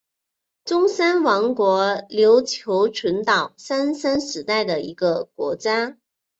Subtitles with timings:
[0.65, 5.95] 中山王国琉球群岛三山时代的一个国家。